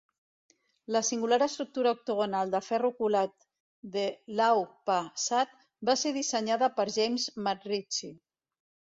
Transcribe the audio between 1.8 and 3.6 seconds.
octogonal de ferro colat